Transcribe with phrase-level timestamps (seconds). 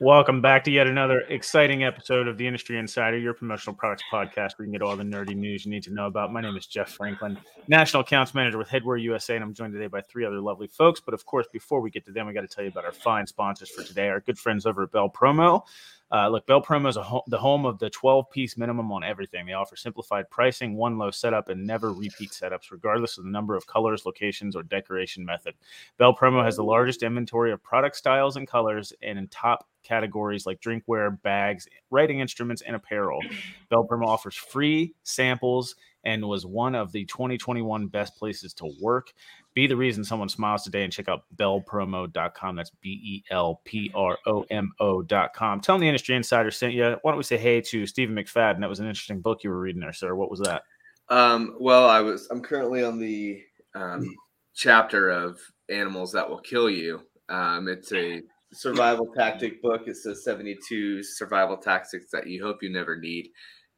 [0.00, 4.56] Welcome back to yet another exciting episode of the Industry Insider, your promotional products podcast
[4.56, 6.32] where you can get all the nerdy news you need to know about.
[6.32, 9.88] My name is Jeff Franklin, National Accounts Manager with Headwear USA, and I'm joined today
[9.88, 11.00] by three other lovely folks.
[11.00, 12.92] But of course, before we get to them, we got to tell you about our
[12.92, 15.62] fine sponsors for today, our good friends over at Bel Promo.
[16.10, 19.44] Uh, look, Bel Promo is ho- the home of the 12 piece minimum on everything.
[19.44, 23.54] They offer simplified pricing, one low setup, and never repeat setups, regardless of the number
[23.56, 25.54] of colors, locations, or decoration method.
[25.98, 30.46] Bel Promo has the largest inventory of product styles and colors and in top categories
[30.46, 33.20] like drinkware, bags, writing instruments, and apparel.
[33.68, 35.76] Bel Promo offers free samples
[36.08, 39.12] and was one of the 2021 best places to work.
[39.52, 42.56] Be the reason someone smiles today and check out belpromo.com.
[42.56, 45.60] That's B E L P R O M O.com.
[45.60, 46.96] Tell them the industry insider sent you.
[47.02, 48.60] Why don't we say hey to Stephen McFadden?
[48.60, 50.14] That was an interesting book you were reading there, sir.
[50.14, 50.62] What was that?
[51.10, 52.26] Um, well, I was.
[52.30, 53.42] I'm currently on the
[53.74, 54.14] um,
[54.54, 57.02] chapter of animals that will kill you.
[57.28, 59.82] Um, it's a survival tactic book.
[59.86, 63.28] It says 72 survival tactics that you hope you never need.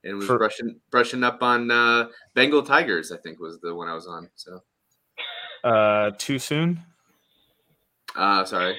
[0.04, 3.12] And was For- brushing brushing up on uh, Bengal tigers.
[3.12, 4.28] I think was the one I was on.
[4.34, 4.60] So,
[5.62, 6.80] Uh, too soon?
[8.16, 8.76] uh, sorry.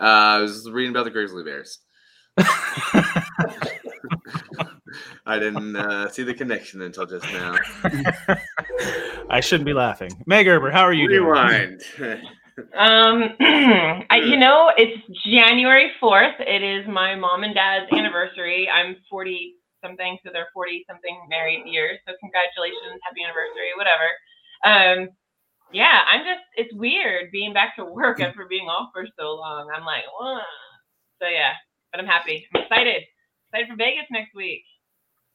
[0.00, 1.78] Uh, I was reading about the grizzly bears.
[5.26, 7.56] I didn't uh, see the connection until just now.
[9.30, 10.10] I shouldn't be laughing.
[10.26, 11.24] Meg Gerber, how are you doing?
[11.24, 11.82] Rewind.
[12.74, 14.96] Um, I, you know, it's
[15.26, 16.36] January 4th.
[16.40, 18.66] It is my mom and dad's anniversary.
[18.66, 21.98] I'm 40 something, so they're 40 something married years.
[22.06, 24.08] So congratulations, happy anniversary, whatever.
[24.64, 25.08] Um,
[25.72, 29.68] yeah, I'm just, it's weird being back to work after being off for so long.
[29.74, 30.42] I'm like, what?
[31.20, 31.52] So yeah,
[31.92, 32.46] but I'm happy.
[32.54, 33.02] I'm excited.
[33.52, 34.62] Excited for Vegas next week.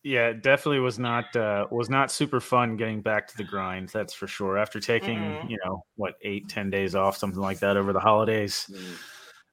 [0.04, 3.90] Yeah, it definitely was not uh, was not super fun getting back to the grind.
[3.90, 4.58] That's for sure.
[4.58, 5.50] After taking Mhm.
[5.50, 8.98] you know what eight ten days off, something like that over the holidays, Mm.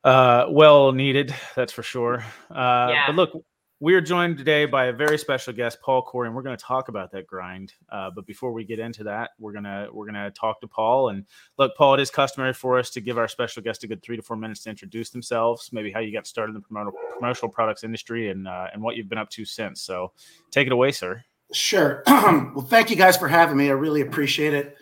[0.05, 1.35] uh, well needed.
[1.55, 2.25] That's for sure.
[2.51, 3.07] Uh, Yeah.
[3.09, 3.45] But look,
[3.81, 6.63] we are joined today by a very special guest, Paul Corey, and we're going to
[6.63, 7.75] talk about that grind.
[7.91, 11.11] Uh, but before we get into that, we're gonna we're gonna talk to Paul.
[11.11, 11.25] And
[11.59, 14.17] look, Paul, it is customary for us to give our special guest a good three
[14.17, 17.85] to four minutes to introduce themselves, maybe how you got started in the promotional products
[17.85, 19.81] industry, and uh, and what you've been up to since.
[19.81, 20.13] So
[20.51, 21.23] take it away, sir.
[21.53, 22.03] Sure.
[22.07, 23.69] well, thank you guys for having me.
[23.69, 24.77] I really appreciate it.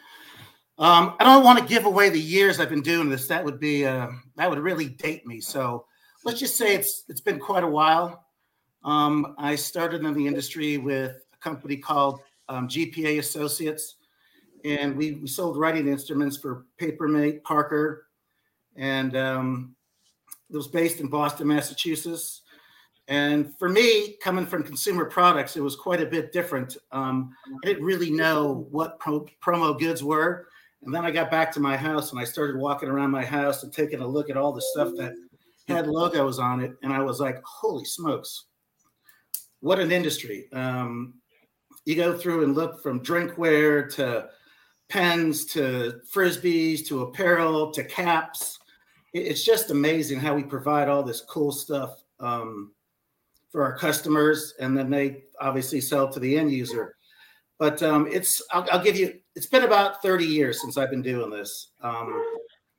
[0.78, 3.28] Um, I don't want to give away the years I've been doing this.
[3.28, 5.40] That would be uh, that would really date me.
[5.40, 5.84] So
[6.24, 8.25] let's just say it's it's been quite a while.
[8.86, 13.96] Um, I started in the industry with a company called um, GPA Associates,
[14.64, 18.06] and we, we sold writing instruments for Papermate, Parker,
[18.76, 19.74] and um,
[20.48, 22.42] it was based in Boston, Massachusetts.
[23.08, 26.76] And for me, coming from consumer products, it was quite a bit different.
[26.92, 30.46] Um, I didn't really know what pro- promo goods were.
[30.82, 33.62] And then I got back to my house and I started walking around my house
[33.62, 35.14] and taking a look at all the stuff that
[35.66, 36.76] had logos on it.
[36.82, 38.46] And I was like, holy smokes,
[39.60, 40.48] what an industry.
[40.52, 41.14] Um,
[41.84, 44.28] you go through and look from drinkware to
[44.88, 48.58] pens to frisbees to apparel to caps.
[49.12, 52.02] It's just amazing how we provide all this cool stuff.
[52.20, 52.72] Um,
[53.56, 56.94] for our customers, and then they obviously sell to the end user.
[57.58, 61.00] But um, it's I'll, I'll give you it's been about 30 years since I've been
[61.00, 61.70] doing this.
[61.82, 62.22] Um,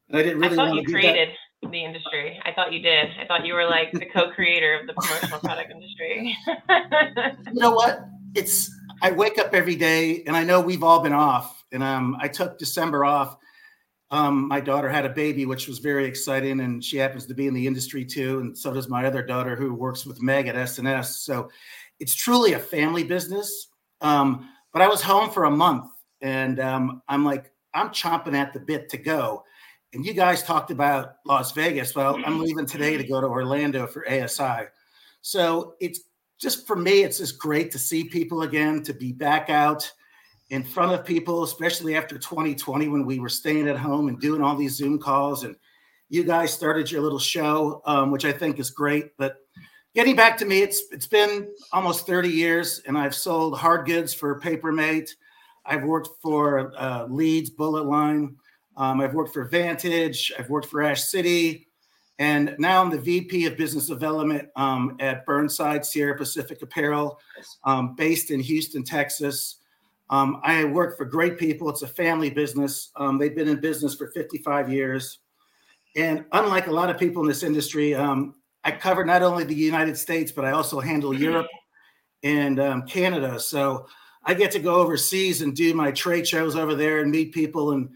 [0.10, 1.28] and I didn't really I thought want you to do that.
[1.64, 2.40] The industry.
[2.46, 3.10] I thought you did.
[3.20, 6.38] I thought you were like the co-creator of the promotional product industry.
[7.54, 8.06] You know what?
[8.36, 8.70] It's
[9.02, 11.64] I wake up every day, and I know we've all been off.
[11.72, 13.38] And um, I took December off.
[14.12, 17.48] Um, my daughter had a baby, which was very exciting, and she happens to be
[17.48, 18.40] in the industry too.
[18.40, 21.24] And so does my other daughter, who works with Meg at SNS.
[21.24, 21.50] So
[22.00, 23.70] it's truly a family business.
[24.02, 28.54] Um, but I was home for a month, and um, I'm like, I'm chomping at
[28.54, 29.44] the bit to go.
[29.94, 31.96] And you guys talked about Las Vegas.
[31.96, 34.68] Well, I'm leaving today to go to Orlando for ASI.
[35.22, 36.02] So it's
[36.40, 39.90] just for me, it's just great to see people again, to be back out
[40.50, 44.42] in front of people, especially after 2020 when we were staying at home and doing
[44.42, 45.44] all these Zoom calls.
[45.44, 45.56] And
[46.10, 49.18] you guys started your little show, um, which I think is great.
[49.18, 49.38] But
[49.94, 54.14] getting back to me, it's it's been almost 30 years, and I've sold hard goods
[54.14, 55.16] for Papermate.
[55.66, 58.38] I've worked for uh, Leeds Bullet Line.
[58.78, 60.32] Um, I've worked for Vantage.
[60.38, 61.68] I've worked for Ash City.
[62.20, 67.20] And now I'm the VP of Business Development um, at Burnside Sierra Pacific Apparel,
[67.64, 69.58] um, based in Houston, Texas.
[70.10, 71.70] Um, I work for great people.
[71.70, 72.92] It's a family business.
[72.96, 75.20] Um, they've been in business for 55 years.
[75.96, 79.56] And unlike a lot of people in this industry, um, I cover not only the
[79.56, 81.48] United States, but I also handle Europe
[82.24, 83.40] and um, Canada.
[83.40, 83.88] So
[84.24, 87.72] I get to go overseas and do my trade shows over there and meet people.
[87.72, 87.90] And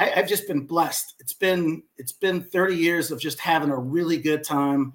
[0.00, 1.14] I, have just been blessed.
[1.20, 4.94] It's been it's been 30 years of just having a really good time,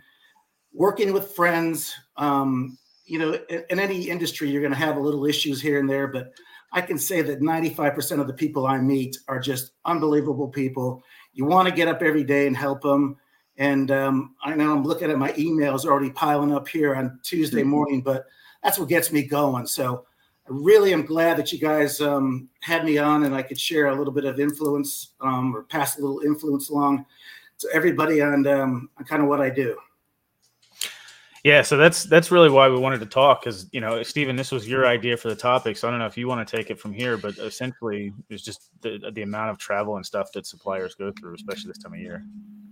[0.73, 1.93] working with friends.
[2.17, 5.79] Um, you know, in, in any industry, you're going to have a little issues here
[5.79, 6.33] and there, but
[6.71, 11.03] I can say that 95% of the people I meet are just unbelievable people.
[11.33, 13.17] You want to get up every day and help them.
[13.57, 17.61] And um, I know I'm looking at my emails already piling up here on Tuesday
[17.61, 17.69] mm-hmm.
[17.69, 18.25] morning, but
[18.63, 19.67] that's what gets me going.
[19.67, 20.05] So
[20.47, 23.95] really am glad that you guys um, had me on and I could share a
[23.95, 27.05] little bit of influence um, or pass a little influence along
[27.59, 29.77] to everybody on, um, on kind of what I do.
[31.43, 34.51] Yeah, so that's that's really why we wanted to talk because you know, Stephen, this
[34.51, 35.77] was your idea for the topic.
[35.77, 38.41] So I don't know if you want to take it from here, but essentially, it's
[38.41, 41.93] just the the amount of travel and stuff that suppliers go through, especially this time
[41.93, 42.25] of year.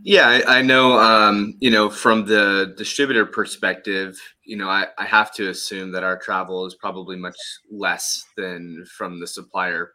[0.06, 1.00] Yeah, I, I know.
[1.00, 6.04] Um, you know, from the distributor perspective, you know, I, I have to assume that
[6.04, 7.38] our travel is probably much
[7.72, 9.94] less than from the supplier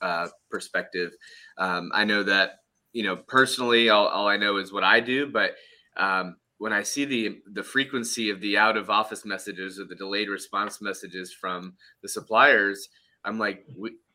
[0.00, 1.10] uh, perspective.
[1.58, 2.60] Um, I know that
[2.92, 5.56] you know personally, all, all I know is what I do, but
[5.96, 9.96] um, when I see the the frequency of the out of office messages or the
[9.96, 12.88] delayed response messages from the suppliers,
[13.24, 13.66] I'm like,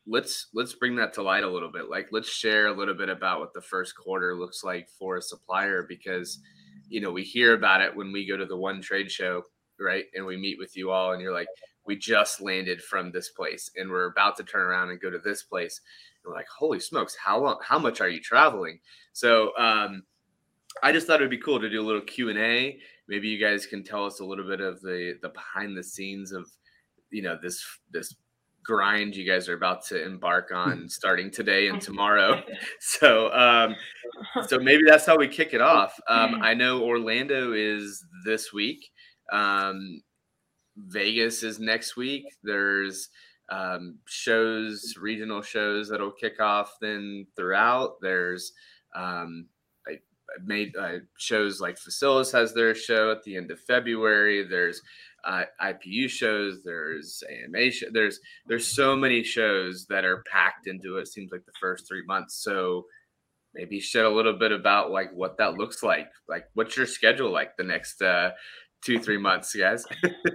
[0.06, 1.90] let's let's bring that to light a little bit.
[1.90, 5.22] Like, let's share a little bit about what the first quarter looks like for a
[5.22, 6.40] supplier because,
[6.88, 9.42] you know, we hear about it when we go to the one trade show,
[9.80, 10.04] right?
[10.14, 11.48] And we meet with you all, and you're like,
[11.86, 15.18] we just landed from this place, and we're about to turn around and go to
[15.18, 15.80] this place.
[16.24, 17.58] And we're like, holy smokes, how long?
[17.62, 18.80] How much are you traveling?
[19.12, 19.56] So.
[19.58, 20.02] um
[20.82, 22.78] I just thought it would be cool to do a little Q and A.
[23.08, 26.32] Maybe you guys can tell us a little bit of the the behind the scenes
[26.32, 26.50] of
[27.10, 28.14] you know this this
[28.66, 32.42] grind you guys are about to embark on starting today and tomorrow.
[32.80, 33.76] So um,
[34.46, 35.98] so maybe that's how we kick it off.
[36.08, 38.90] Um, I know Orlando is this week.
[39.32, 40.02] Um,
[40.76, 42.24] Vegas is next week.
[42.42, 43.08] There's
[43.50, 47.94] um, shows, regional shows that'll kick off then throughout.
[48.00, 48.52] There's
[48.94, 49.46] um,
[49.88, 49.98] I
[50.44, 54.44] made uh, shows like Facilis has their show at the end of February.
[54.44, 54.82] There's
[55.26, 56.60] uh, IPU shows.
[56.64, 57.70] There's AMA.
[57.92, 61.08] There's there's so many shows that are packed into it.
[61.08, 62.42] Seems like the first three months.
[62.42, 62.84] So
[63.54, 66.08] maybe shed a little bit about like what that looks like.
[66.28, 68.30] Like what's your schedule like the next uh,
[68.84, 69.84] two three months, guys?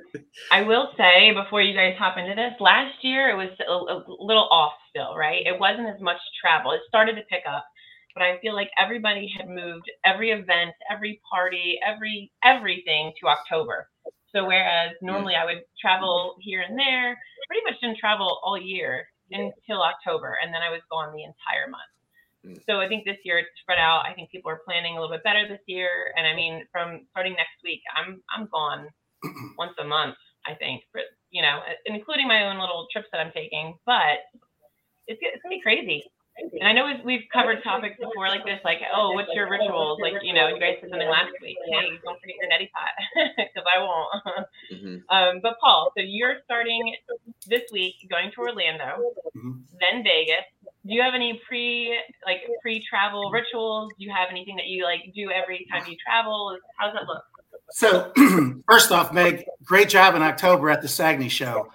[0.52, 4.04] I will say before you guys hop into this, last year it was a, a
[4.24, 5.46] little off still, right?
[5.46, 6.72] It wasn't as much travel.
[6.74, 7.66] It started to pick up
[8.14, 13.88] but I feel like everybody had moved every event, every party, every everything to October.
[14.34, 17.18] So whereas normally I would travel here and there,
[17.48, 21.68] pretty much didn't travel all year until October, and then I was gone the entire
[21.70, 21.92] month.
[22.46, 22.64] Mm.
[22.66, 24.04] So I think this year it's spread out.
[24.06, 27.08] I think people are planning a little bit better this year, and I mean, from
[27.12, 28.88] starting next week, I'm I'm gone
[29.58, 30.16] once a month.
[30.48, 33.78] I think, for, you know, including my own little trips that I'm taking.
[33.86, 34.26] But
[35.08, 36.04] it's it's gonna be crazy.
[36.38, 40.00] And I know we've, we've covered topics before like this, like, oh, what's your rituals?
[40.02, 41.58] Like, you know, you guys said something last week.
[41.70, 44.48] Hey, don't forget your neti pot, because I won't.
[44.74, 44.96] mm-hmm.
[45.10, 46.96] um, but Paul, so you're starting
[47.48, 49.52] this week, going to Orlando, mm-hmm.
[49.80, 50.46] then Vegas.
[50.86, 53.92] Do you have any pre like pre travel rituals?
[54.00, 56.58] Do you have anything that you like do every time you travel?
[56.78, 57.24] How does that look?
[57.70, 58.12] So,
[58.68, 61.72] first off, Meg, great job in October at the SAAGNY show.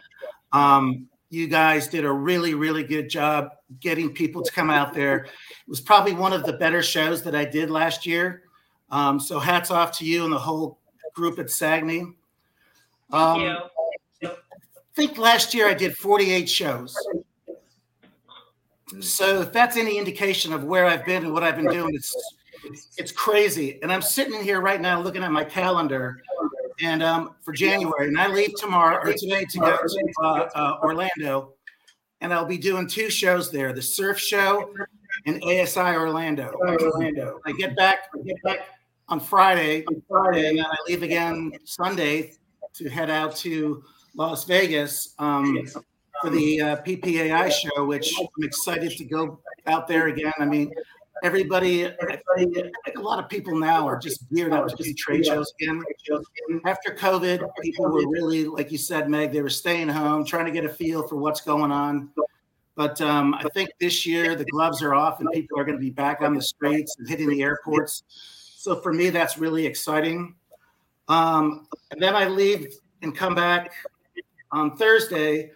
[0.53, 5.25] Um, you guys did a really, really good job getting people to come out there.
[5.25, 8.43] It was probably one of the better shows that I did last year.
[8.91, 10.79] Um, so hats off to you and the whole
[11.15, 12.15] group at SAAGNY.
[13.13, 13.59] Um,
[14.23, 14.33] I
[14.95, 16.97] think last year I did 48 shows.
[19.01, 22.15] So if that's any indication of where I've been and what I've been doing, it's
[22.97, 23.79] it's crazy.
[23.83, 26.23] And I'm sitting in here right now looking at my calendar
[26.81, 28.09] and um, for January.
[28.09, 31.55] And I leave tomorrow or today to go to uh, uh, Orlando,
[32.21, 34.73] and I'll be doing two shows there: the Surf Show
[35.27, 36.53] and ASI Orlando.
[36.55, 37.41] Orlando.
[37.47, 38.09] I get back.
[38.15, 38.59] I get back
[39.09, 39.85] on Friday.
[39.87, 42.33] On Friday, and I leave again Sunday
[42.75, 43.83] to head out to
[44.15, 45.67] Las Vegas um,
[46.21, 50.33] for the uh, PPAI show, which I'm excited to go out there again.
[50.39, 50.73] I mean,
[51.23, 55.27] everybody, I think a lot of people now are just geared up to do trade
[55.27, 55.83] shows again.
[56.65, 60.53] After COVID, people were really, like you said, Meg, they were staying home, trying to
[60.53, 62.11] get a feel for what's going on.
[62.75, 65.83] But um, I think this year the gloves are off and people are going to
[65.83, 68.03] be back on the streets and hitting the airports.
[68.57, 70.35] So for me, that's really exciting.
[71.09, 73.73] Um, and then I leave and come back
[74.53, 75.53] on Thursday,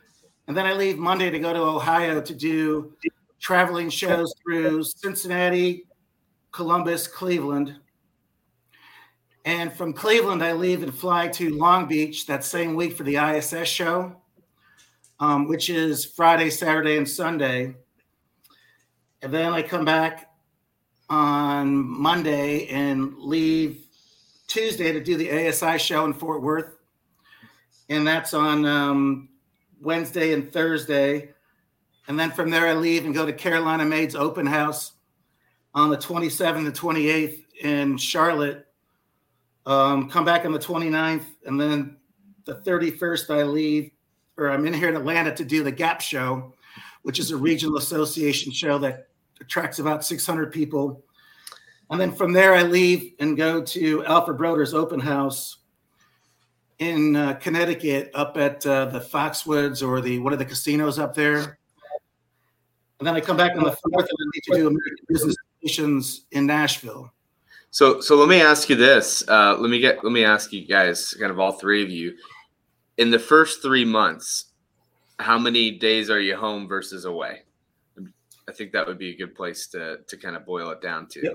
[0.46, 2.92] and then I leave Monday to go to Ohio to do
[3.40, 5.86] traveling shows through Cincinnati,
[6.52, 7.76] Columbus, Cleveland.
[9.44, 13.16] And from Cleveland, I leave and fly to Long Beach that same week for the
[13.16, 14.14] ISS show,
[15.18, 17.74] um, which is Friday, Saturday, and Sunday.
[19.22, 20.30] And then I come back
[21.08, 23.86] on Monday and leave
[24.46, 26.76] Tuesday to do the ASI show in Fort Worth.
[27.88, 29.28] And that's on um,
[29.80, 31.30] Wednesday and Thursday.
[32.10, 34.94] And then from there, I leave and go to Carolina Made's Open House
[35.74, 38.66] on the 27th and 28th in Charlotte.
[39.64, 41.26] Um, come back on the 29th.
[41.46, 41.98] And then
[42.46, 43.92] the 31st, I leave,
[44.36, 46.52] or I'm in here in Atlanta to do the Gap Show,
[47.02, 49.06] which is a regional association show that
[49.40, 51.04] attracts about 600 people.
[51.90, 55.58] And then from there, I leave and go to Alpha Broder's open house
[56.80, 61.14] in uh, Connecticut, up at uh, the Foxwoods or the what are the casinos up
[61.14, 61.59] there.
[63.00, 65.34] And then I come back on the fourth, and I need to do American Business
[65.62, 67.10] Relations in Nashville.
[67.70, 69.26] So, so let me ask you this.
[69.26, 70.04] Uh, let me get.
[70.04, 72.14] Let me ask you guys, kind of all three of you,
[72.98, 74.46] in the first three months,
[75.18, 77.42] how many days are you home versus away?
[78.46, 81.06] I think that would be a good place to to kind of boil it down
[81.08, 81.22] to.
[81.22, 81.32] Yep.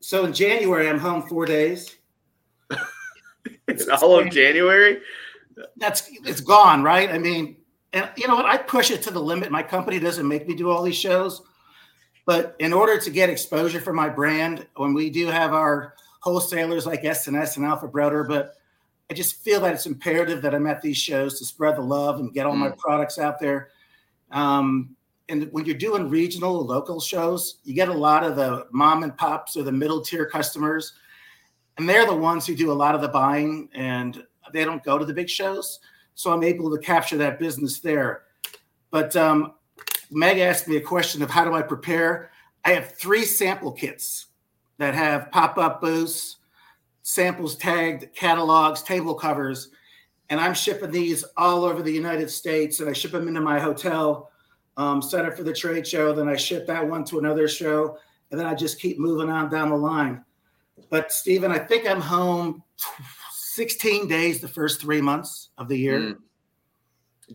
[0.00, 1.96] So in January, I'm home four days.
[3.68, 5.00] it's all of January.
[5.76, 7.10] That's it's gone, right?
[7.10, 7.56] I mean,
[7.94, 8.44] and you know what?
[8.44, 9.50] I push it to the limit.
[9.50, 11.42] My company doesn't make me do all these shows,
[12.26, 16.86] but in order to get exposure for my brand, when we do have our wholesalers
[16.86, 18.56] like SNS and Alpha Broder, but
[19.10, 22.18] I just feel that it's imperative that I'm at these shows to spread the love
[22.18, 22.60] and get all mm.
[22.60, 23.68] my products out there.
[24.32, 24.96] Um,
[25.28, 29.16] and when you're doing regional local shows, you get a lot of the mom and
[29.16, 30.94] pops or the middle tier customers,
[31.78, 34.98] and they're the ones who do a lot of the buying, and they don't go
[34.98, 35.80] to the big shows.
[36.14, 38.22] So I'm able to capture that business there.
[38.90, 39.54] But um,
[40.10, 42.30] Meg asked me a question of how do I prepare.
[42.64, 44.26] I have three sample kits
[44.78, 46.36] that have pop up booths,
[47.02, 49.70] samples tagged, catalogs, table covers,
[50.30, 53.60] and I'm shipping these all over the United States, and I ship them into my
[53.60, 54.30] hotel
[54.76, 56.12] um, set up for the trade show.
[56.12, 57.98] Then I ship that one to another show,
[58.30, 60.24] and then I just keep moving on down the line.
[60.90, 62.62] But Stephen, I think I'm home
[63.54, 66.00] 16 days the first three months of the year.
[66.00, 66.16] Mm.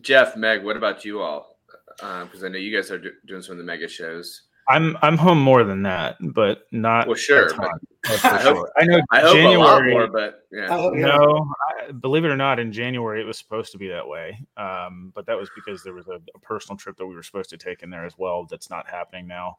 [0.02, 1.56] Jeff, Meg, what about you all?
[1.96, 4.42] Because uh, I know you guys are do- doing some of the mega shows.
[4.68, 7.16] I'm I'm home more than that, but not well.
[7.16, 7.70] Sure, but
[8.24, 9.00] I, hope, I know.
[9.10, 10.66] I hope January, a lot more, but yeah.
[10.92, 14.38] No, I, believe it or not, in January it was supposed to be that way,
[14.58, 17.50] um, but that was because there was a, a, personal trip that we were supposed
[17.50, 18.44] to take in there as well.
[18.44, 19.56] That's not happening now.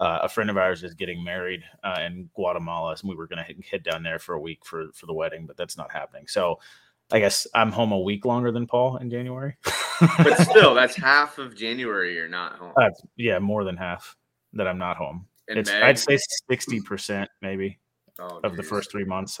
[0.00, 3.44] Uh, a friend of ours is getting married uh, in Guatemala, and we were going
[3.44, 6.26] to head down there for a week for for the wedding, but that's not happening.
[6.26, 6.58] So.
[7.12, 9.58] I guess I'm home a week longer than Paul in January.
[10.00, 12.14] but still, that's half of January.
[12.14, 12.72] You're not home.
[12.80, 14.16] Uh, yeah, more than half
[14.54, 15.26] that I'm not home.
[15.46, 17.78] It's I'd say sixty percent maybe
[18.18, 19.40] oh, of the first three months.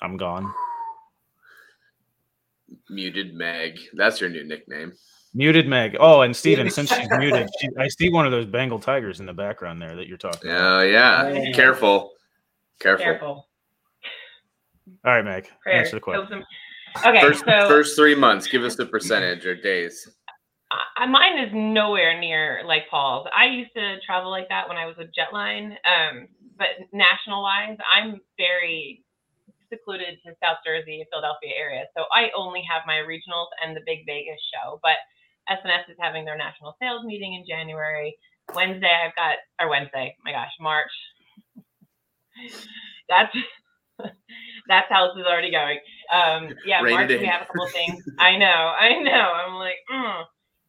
[0.00, 0.52] I'm gone.
[2.88, 3.78] Muted Meg.
[3.94, 4.92] That's your new nickname.
[5.32, 5.96] Muted Meg.
[6.00, 9.26] Oh, and Steven, since she's muted, she, I see one of those Bengal tigers in
[9.26, 11.28] the background there that you're talking Oh, yeah.
[11.28, 11.52] yeah.
[11.52, 12.12] Careful.
[12.80, 13.04] Careful.
[13.04, 13.48] Careful.
[15.04, 15.48] All right, Meg.
[15.62, 15.80] Prayer.
[15.80, 16.44] Answer the question.
[17.06, 17.20] Okay.
[17.20, 20.08] First, so, first three months, give us the percentage or days.
[20.96, 23.26] I, mine is nowhere near like Paul's.
[23.36, 27.76] I used to travel like that when I was with Jetline, um, but national wise,
[27.94, 29.04] I'm very
[29.72, 31.84] secluded to South Jersey, Philadelphia area.
[31.96, 34.80] So I only have my regionals and the Big Vegas show.
[34.82, 34.98] But
[35.48, 38.16] SNS is having their national sales meeting in January.
[38.54, 40.90] Wednesday, I've got, or Wednesday, my gosh, March.
[43.08, 43.36] That's
[44.68, 45.78] that's how this is already going.
[46.12, 48.02] Um, yeah, March we have a couple things.
[48.18, 49.26] I know, I know.
[49.32, 50.24] I'm like, mm.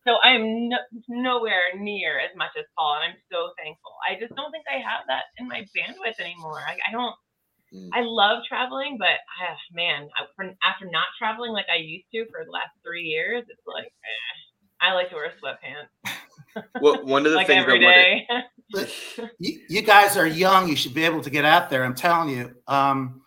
[0.08, 0.78] So I'm no,
[1.10, 3.94] nowhere near as much as Paul, and I'm so thankful.
[4.02, 6.58] I just don't think I have that in my bandwidth anymore.
[6.58, 7.14] I, I don't.
[7.70, 7.90] Mm.
[7.94, 10.10] I love traveling, but uh, man,
[10.66, 14.34] after not traveling like I used to for the last three years, it's like eh,
[14.82, 16.14] I like to wear sweatpants.
[16.82, 18.28] well, one of the like things every day.
[19.40, 20.68] you, you, guys are young.
[20.68, 21.84] You should be able to get out there.
[21.84, 22.54] I'm telling you.
[22.68, 23.22] Um,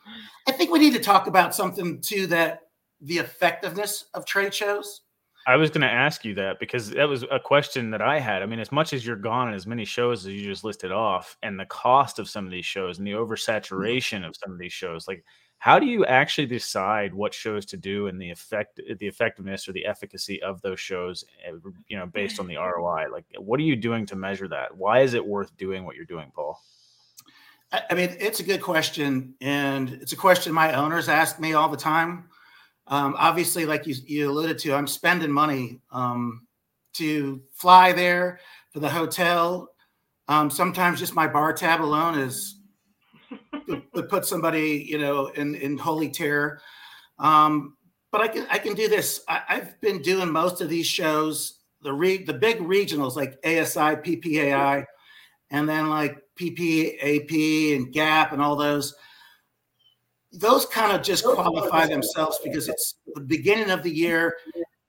[0.49, 2.61] I think we need to talk about something too that
[3.01, 5.03] the effectiveness of trade shows.
[5.47, 8.43] I was going to ask you that because that was a question that I had.
[8.43, 10.91] I mean, as much as you're gone and as many shows as you just listed
[10.91, 14.59] off, and the cost of some of these shows and the oversaturation of some of
[14.59, 15.23] these shows, like
[15.65, 19.73] how do you actually decide what shows to do and the effect, the effectiveness or
[19.73, 21.53] the efficacy of those shows, eh,
[21.89, 23.07] you know, based on the ROI?
[23.11, 24.77] Like, what are you doing to measure that?
[24.77, 26.61] Why is it worth doing what you're doing, Paul?
[27.73, 31.71] I mean, it's a good question, and it's a question my owners ask me all
[31.71, 32.29] the time.
[32.89, 36.47] Um, obviously, like you, you alluded to, I'm spending money um,
[36.97, 38.39] to fly there
[38.71, 39.71] for the hotel.
[40.29, 42.61] Um, sometimes just my bar tab alone is
[43.67, 46.61] would put somebody, you know, in in holy terror.
[47.19, 47.77] Um,
[48.11, 49.23] but I can I can do this.
[49.29, 53.97] I, have been doing most of these shows, the re, the big regionals like ASI,
[53.97, 54.85] PPAI,
[55.51, 58.95] and then like PPAP and GAP and all those.
[60.33, 64.35] Those kind of just qualify themselves because it's the beginning of the year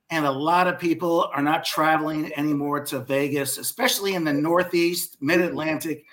[0.09, 5.17] and a lot of people are not traveling anymore to Vegas, especially in the Northeast,
[5.19, 6.05] Mid Atlantic,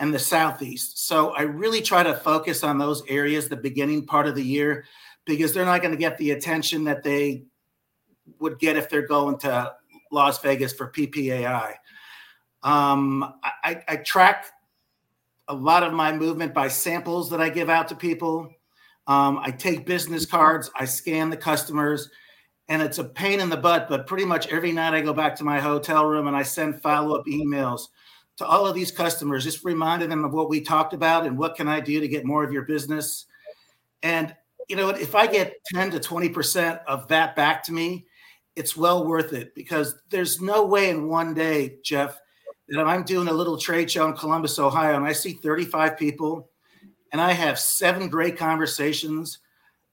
[0.00, 1.06] and the Southeast.
[1.06, 4.86] So I really try to focus on those areas the beginning part of the year
[5.26, 7.44] because they're not going to get the attention that they
[8.40, 9.74] would get if they're going to
[10.10, 11.74] Las Vegas for PPAI.
[12.62, 14.46] Um, I, I track
[15.48, 18.50] a lot of my movement by samples that I give out to people.
[19.06, 22.08] Um, I take business cards, I scan the customers,
[22.68, 23.88] and it's a pain in the butt.
[23.88, 26.80] But pretty much every night I go back to my hotel room and I send
[26.80, 27.88] follow up emails
[28.40, 31.56] to all of these customers, just reminding them of what we talked about and what
[31.56, 33.26] can I do to get more of your business.
[34.02, 34.34] And
[34.66, 38.06] you know, if I get 10 to 20% of that back to me,
[38.56, 42.18] it's well worth it because there's no way in one day, Jeff,
[42.68, 46.48] that I'm doing a little trade show in Columbus, Ohio, and I see 35 people
[47.12, 49.40] and I have seven great conversations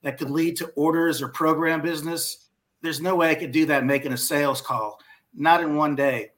[0.04, 2.48] that could lead to orders or program business.
[2.82, 5.02] There's no way I could do that making a sales call,
[5.34, 6.32] not in one day.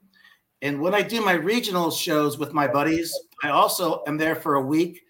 [0.61, 4.55] And when I do my regional shows with my buddies, I also am there for
[4.55, 5.03] a week.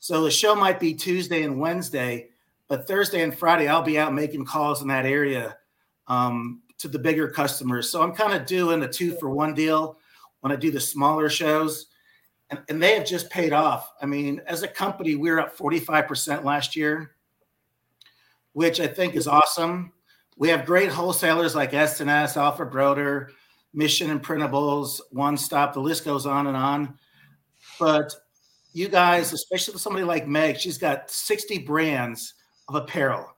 [0.00, 2.28] So the show might be Tuesday and Wednesday,
[2.68, 5.56] but Thursday and Friday, I'll be out making calls in that area
[6.08, 7.90] um, to the bigger customers.
[7.90, 9.98] So I'm kind of doing a two for one deal
[10.40, 11.86] when I do the smaller shows.
[12.50, 13.92] And, and they have just paid off.
[14.00, 17.12] I mean, as a company, we are up 45% last year,
[18.52, 19.92] which I think is awesome.
[20.36, 23.30] We have great wholesalers like S&S, Alpha Broder,
[23.76, 25.74] Mission Imprintables, One Stop.
[25.74, 26.98] The list goes on and on.
[27.78, 28.12] But
[28.72, 32.34] you guys, especially somebody like Meg, she's got 60 brands
[32.68, 33.36] of apparel.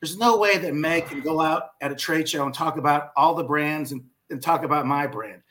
[0.00, 3.10] There's no way that Meg can go out at a trade show and talk about
[3.16, 5.42] all the brands and, and talk about my brand.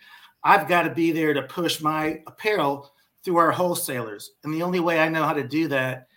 [0.43, 2.91] I've got to be there to push my apparel
[3.23, 4.31] through our wholesalers.
[4.43, 6.07] And the only way I know how to do that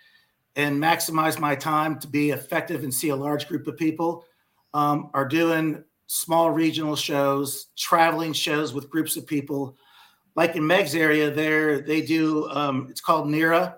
[0.54, 4.24] and maximize my time to be effective and see a large group of people
[4.74, 5.82] um, are doing
[6.12, 9.74] small regional shows, traveling shows with groups of people.
[10.36, 12.48] Like in Meg's area, there they do.
[12.50, 13.76] Um, it's called NERA,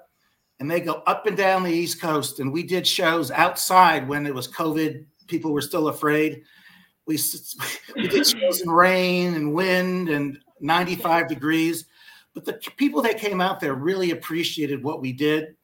[0.59, 2.41] and they go up and down the East Coast.
[2.41, 5.05] And we did shows outside when it was COVID.
[5.29, 6.43] People were still afraid.
[7.07, 7.19] We,
[7.97, 11.87] we did shows in rain and wind and 95 degrees.
[12.35, 15.55] But the people that came out there really appreciated what we did.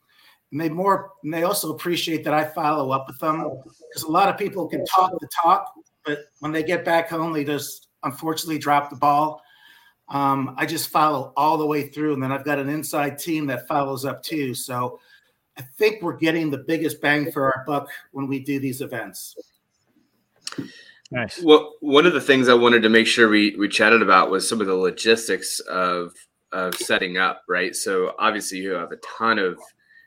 [0.53, 3.41] And they more and they also appreciate that I follow up with them
[3.89, 5.73] because a lot of people can talk the talk,
[6.05, 9.43] but when they get back home, they just unfortunately drop the ball.
[10.09, 13.47] Um, I just follow all the way through, and then I've got an inside team
[13.47, 14.55] that follows up too.
[14.55, 14.99] So
[15.57, 19.37] I think we're getting the biggest bang for our buck when we do these events.
[21.13, 21.43] Nice.
[21.43, 24.49] Well, one of the things I wanted to make sure we we chatted about was
[24.49, 26.15] some of the logistics of
[26.53, 27.75] of setting up, right?
[27.75, 29.59] So obviously you have a ton of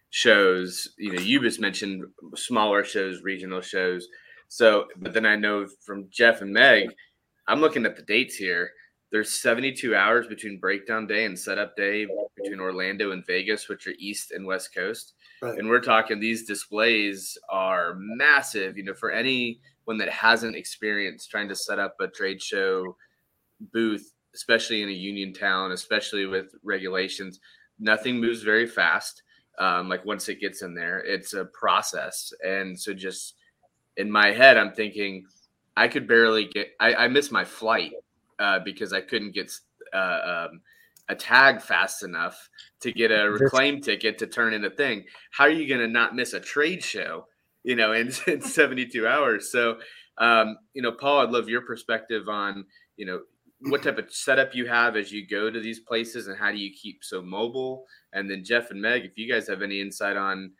[0.10, 0.90] shows.
[0.98, 2.04] You know, you just mentioned
[2.36, 4.08] smaller shows, regional shows.
[4.48, 6.90] So, but then I know from Jeff and Meg,
[7.48, 8.72] I'm looking at the dates here
[9.14, 13.94] there's 72 hours between breakdown day and setup day between Orlando and Vegas, which are
[14.00, 15.14] East and West Coast.
[15.40, 15.56] Right.
[15.60, 18.76] And we're talking these displays are massive.
[18.76, 22.98] You know, for anyone that hasn't experienced trying to set up a trade show
[23.72, 27.40] booth, especially in a union town, especially with regulations,
[27.78, 29.22] nothing moves very fast.
[29.60, 32.34] Um, like once it gets in there, it's a process.
[32.44, 33.36] And so just
[33.98, 35.26] in my head, I'm thinking
[35.76, 37.94] I could barely get I, I miss my flight
[38.40, 39.52] uh, because I couldn't get
[39.94, 40.62] uh, um,
[41.10, 42.50] a tag fast enough
[42.82, 45.04] to get a reclaim ticket to turn in a thing.
[45.32, 47.28] How are you going to not miss a trade show?
[47.64, 49.52] You know, in, in 72 hours.
[49.52, 49.78] So,
[50.18, 52.66] um, you know, Paul, I'd love your perspective on,
[52.98, 53.22] you know,
[53.66, 56.58] what type of setup you have as you go to these places and how do
[56.58, 57.86] you keep so mobile?
[58.12, 60.52] And then Jeff and Meg, if you guys have any insight on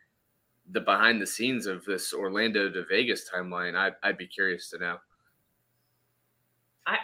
[0.72, 4.78] the behind the scenes of this Orlando to Vegas timeline, I, I'd be curious to
[4.78, 4.98] know.
[6.88, 6.98] I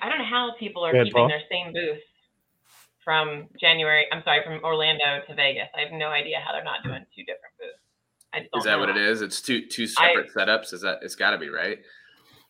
[0.00, 1.28] I don't know how people are keeping Paul.
[1.28, 2.02] their same booth
[3.04, 4.06] from January.
[4.12, 5.68] I'm sorry, from Orlando to Vegas.
[5.76, 8.48] I have no idea how they're not doing two different booths.
[8.56, 9.22] is that what it is?
[9.22, 10.72] It's two two separate I, setups.
[10.72, 11.78] Is that it's got to be right?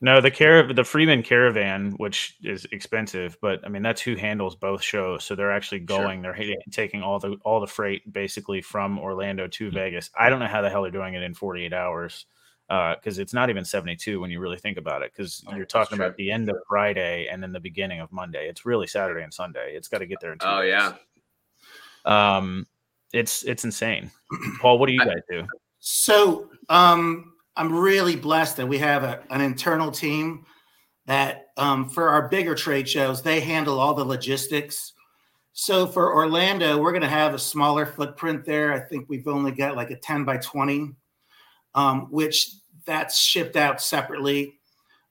[0.00, 4.54] No, the carav the Freeman Caravan, which is expensive, but I mean that's who handles
[4.54, 5.24] both shows.
[5.24, 6.22] So they're actually going.
[6.22, 6.37] Sure.
[6.37, 10.11] They're taking all the all the freight basically from Orlando to Vegas.
[10.16, 12.26] I don't know how the hell they're doing it in 48 hours
[12.68, 15.11] because uh, it's not even 72 when you really think about it.
[15.12, 18.48] Because oh, you're talking about the end of Friday and then the beginning of Monday.
[18.48, 19.74] It's really Saturday and Sunday.
[19.74, 20.46] It's got to get there in two.
[20.46, 20.70] Oh days.
[20.70, 22.37] yeah.
[22.37, 22.66] Um,
[23.12, 24.12] it's it's insane.
[24.61, 25.44] Paul, what do you guys do?
[25.80, 30.46] So um I'm really blessed that we have a, an internal team
[31.06, 34.92] that um, for our bigger trade shows, they handle all the logistics.
[35.54, 38.72] So for Orlando, we're going to have a smaller footprint there.
[38.72, 40.92] I think we've only got like a 10 by 20,
[41.74, 42.48] um, which
[42.86, 44.54] that's shipped out separately.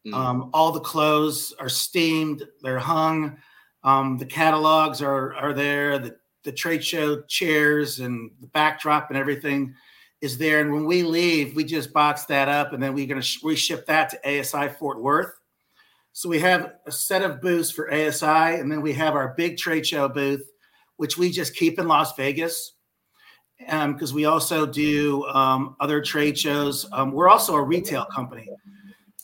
[0.08, 0.14] Mm.
[0.14, 3.38] Um, all the clothes are steamed, they're hung.
[3.84, 9.18] Um, the catalogs are, are there, the, the trade show chairs and the backdrop and
[9.18, 9.76] everything
[10.22, 10.62] is there.
[10.62, 13.44] And when we leave, we just box that up and then we're going to sh-
[13.44, 15.34] reship that to ASI Fort Worth.
[16.14, 18.26] So we have a set of booths for ASI,
[18.60, 20.50] and then we have our big trade show booth,
[20.96, 22.74] which we just keep in Las Vegas
[23.60, 26.88] because um, we also do um, other trade shows.
[26.92, 28.50] Um, we're also a retail company.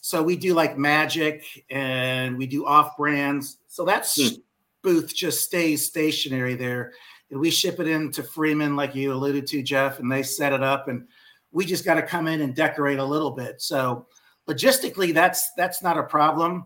[0.02, 3.58] So we do like magic and we do off brands.
[3.68, 4.36] So that hmm.
[4.84, 6.94] booth just stays stationary there
[7.38, 10.88] we ship it into Freeman, like you alluded to, Jeff, and they set it up,
[10.88, 11.08] and
[11.52, 13.62] we just got to come in and decorate a little bit.
[13.62, 14.08] So
[14.48, 16.66] logistically, that's that's not a problem.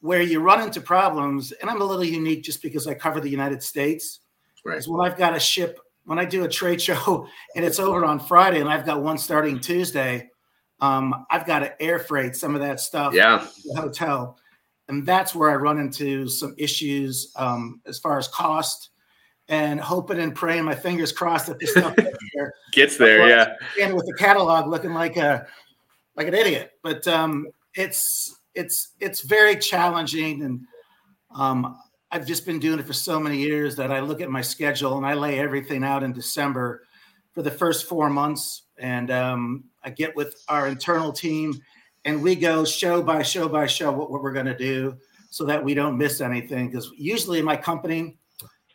[0.00, 3.28] Where you run into problems, and I'm a little unique just because I cover the
[3.28, 4.20] United States.
[4.64, 4.78] Right.
[4.78, 8.04] Is when I've got to ship when I do a trade show and it's over
[8.04, 10.30] on Friday, and I've got one starting Tuesday.
[10.80, 13.38] Um, I've got to air freight some of that stuff yeah.
[13.38, 14.38] to the hotel.
[14.88, 18.90] And that's where I run into some issues um, as far as cost
[19.48, 22.54] and hoping and praying, my fingers crossed that this stuff gets there.
[22.72, 23.54] gets there, yeah.
[23.80, 25.46] And with the catalog looking like a
[26.16, 30.60] like an idiot, but um, it's it's it's very challenging, and
[31.34, 31.78] um,
[32.10, 34.96] I've just been doing it for so many years that I look at my schedule
[34.96, 36.82] and I lay everything out in December
[37.32, 41.54] for the first four months, and um, I get with our internal team,
[42.04, 44.98] and we go show by show by show what, what we're going to do
[45.30, 46.68] so that we don't miss anything.
[46.68, 48.18] Because usually in my company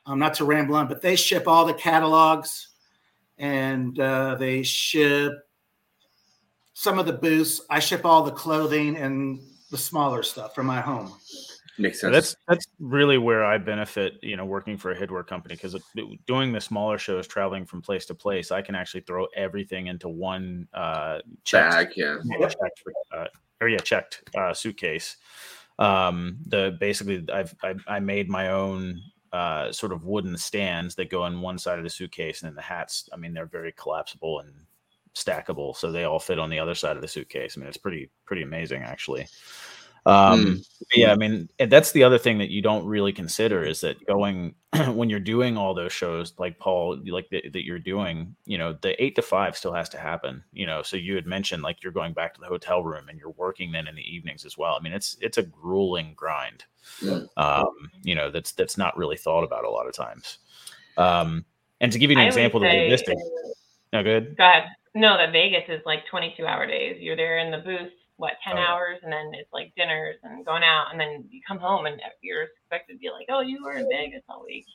[0.05, 2.69] um, not to ramble on, but they ship all the catalogs
[3.37, 5.33] and uh, they ship
[6.73, 7.61] some of the booths.
[7.69, 9.39] I ship all the clothing and
[9.71, 11.13] the smaller stuff from my home.
[11.79, 12.13] Makes sense.
[12.13, 15.75] That's that's really where I benefit, you know, working for a headwear company because
[16.27, 20.07] doing the smaller shows, traveling from place to place, I can actually throw everything into
[20.07, 23.25] one uh, checked, bag, yeah, checked, uh,
[23.59, 25.17] or yeah, checked uh, suitcase.
[25.79, 29.01] Um, the basically, I've I, I made my own
[29.33, 32.55] uh, sort of wooden stands that go on one side of the suitcase, and then
[32.55, 33.09] the hats.
[33.11, 34.53] I mean, they're very collapsible and
[35.15, 37.57] stackable, so they all fit on the other side of the suitcase.
[37.57, 39.27] I mean, it's pretty pretty amazing actually.
[40.05, 40.67] Um, mm.
[40.93, 44.55] Yeah, I mean that's the other thing that you don't really consider is that going
[44.93, 48.73] when you're doing all those shows like Paul, like the, that you're doing, you know,
[48.81, 50.43] the eight to five still has to happen.
[50.51, 53.17] You know, so you had mentioned like you're going back to the hotel room and
[53.17, 54.75] you're working then in the evenings as well.
[54.77, 56.65] I mean, it's it's a grueling grind.
[57.01, 57.27] Mm.
[57.37, 60.39] Um, you know, that's that's not really thought about a lot of times.
[60.97, 61.45] Um,
[61.79, 63.21] and to give you an I example, the logistics.
[63.93, 64.35] No, good.
[64.37, 64.65] Go ahead.
[64.95, 66.97] No, that Vegas is like 22 hour days.
[66.99, 68.61] You're there in the booth what 10 oh.
[68.61, 71.99] hours and then it's like dinners and going out and then you come home and
[72.21, 74.65] you're expected to be like oh you were in vegas all week.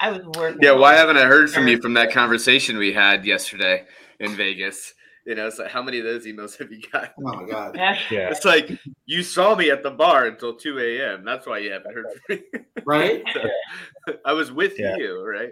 [0.00, 3.24] I was working yeah why haven't i heard from you from that conversation we had
[3.24, 3.84] yesterday
[4.18, 4.92] in vegas
[5.26, 7.14] you know, it's like how many of those emails have you got?
[7.18, 7.76] Oh my god!
[8.10, 8.30] Yeah.
[8.30, 8.70] It's like
[9.06, 11.24] you saw me at the bar until two a.m.
[11.24, 13.24] That's why you haven't heard from me, right?
[13.32, 14.96] so, I was with yeah.
[14.96, 15.50] you, right?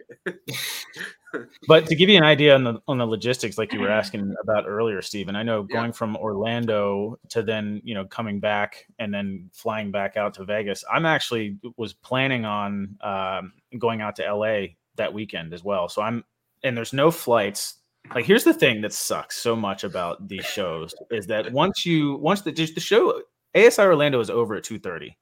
[1.69, 4.35] but to give you an idea on the on the logistics, like you were asking
[4.43, 5.93] about earlier, Stephen, I know going yeah.
[5.93, 10.85] from Orlando to then you know coming back and then flying back out to Vegas.
[10.93, 15.89] I'm actually was planning on um, going out to LA that weekend as well.
[15.89, 16.25] So I'm
[16.63, 17.79] and there's no flights
[18.15, 22.17] like here's the thing that sucks so much about these shows is that once you
[22.17, 23.23] once the the show
[23.55, 25.17] ASI Orlando is over at 2:30.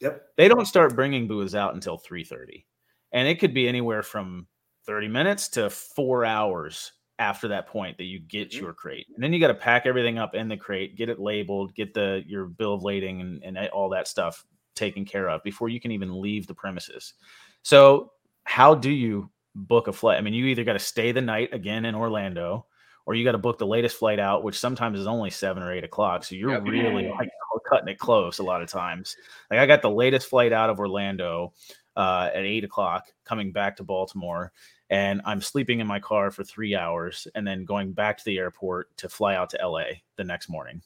[0.00, 0.22] Yep.
[0.36, 2.64] They don't start bringing booths out until 3:30.
[3.12, 4.46] And it could be anywhere from
[4.86, 8.64] 30 minutes to 4 hours after that point that you get mm-hmm.
[8.64, 9.06] your crate.
[9.14, 11.94] And then you got to pack everything up in the crate, get it labeled, get
[11.94, 14.44] the your bill of lading and, and all that stuff
[14.74, 17.14] taken care of before you can even leave the premises.
[17.62, 18.12] So
[18.44, 20.18] how do you book a flight.
[20.18, 22.66] I mean, you either got to stay the night again in Orlando,
[23.06, 25.72] or you got to book the latest flight out, which sometimes is only seven or
[25.72, 26.24] eight o'clock.
[26.24, 26.64] So you're yep.
[26.64, 27.28] really like
[27.68, 29.16] cutting it close a lot of times.
[29.50, 31.52] Like I got the latest flight out of Orlando
[31.96, 34.52] uh, at eight o'clock, coming back to Baltimore,
[34.90, 38.38] and I'm sleeping in my car for three hours, and then going back to the
[38.38, 39.84] airport to fly out to LA
[40.16, 40.82] the next morning.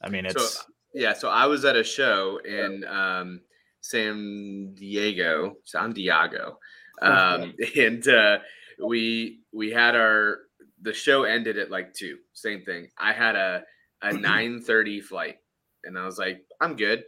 [0.00, 0.56] I mean, it's.
[0.56, 0.62] So,
[0.94, 3.40] yeah, so I was at a show in um,
[3.80, 6.58] San Diego, San Diego,
[7.02, 8.38] um, and uh,
[8.84, 10.38] we we had our
[10.80, 12.18] the show ended at like two.
[12.32, 12.88] Same thing.
[12.98, 13.62] I had a
[14.02, 15.36] a nine thirty flight,
[15.84, 17.04] and I was like, I'm good.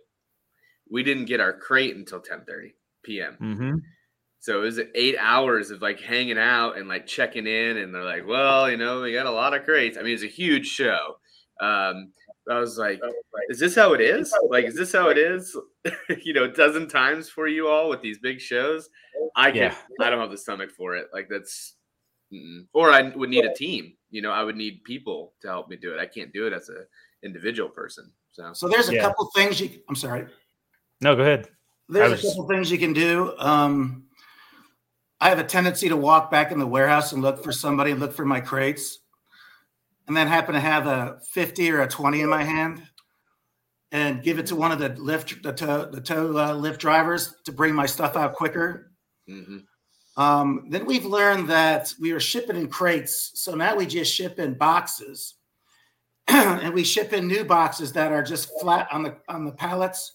[0.91, 3.37] We didn't get our crate until ten thirty p.m.
[3.41, 3.75] Mm-hmm.
[4.41, 8.05] So it was eight hours of like hanging out and like checking in, and they're
[8.05, 10.67] like, "Well, you know, we got a lot of crates." I mean, it's a huge
[10.67, 11.17] show.
[11.61, 12.13] Um,
[12.51, 13.01] I was like,
[13.51, 14.33] "Is this how it is?
[14.49, 15.55] Like, is this how it is?
[16.25, 18.89] you know, a dozen times for you all with these big shows?
[19.37, 19.75] I can, Yeah.
[20.01, 21.09] I don't have the stomach for it.
[21.13, 21.75] Like, that's,
[22.33, 22.67] mm-mm.
[22.73, 23.93] or I would need a team.
[24.11, 26.01] You know, I would need people to help me do it.
[26.01, 26.85] I can't do it as a
[27.23, 28.11] individual person.
[28.33, 29.03] So, So there's a Yeah.
[29.03, 29.71] couple things you.
[29.89, 30.27] I'm sorry.
[31.01, 31.49] No, go ahead.
[31.89, 33.35] There's was- a couple things you can do.
[33.39, 34.05] Um,
[35.21, 38.13] I have a tendency to walk back in the warehouse and look for somebody, look
[38.13, 39.01] for my crates,
[40.09, 42.83] and then happen to have a 50 or a 20 in my hand
[43.93, 47.35] and give it to one of the lift, the tow, the tow uh, lift drivers
[47.45, 48.91] to bring my stuff out quicker.
[49.29, 49.65] mhm.
[50.17, 53.31] Um, then we've learned that we are shipping in crates.
[53.35, 55.35] So now we just ship in boxes.
[56.27, 60.13] and we ship in new boxes that are just flat on the on the pallets.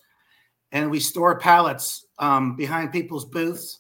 [0.73, 3.79] And we store pallets um, behind people's booths,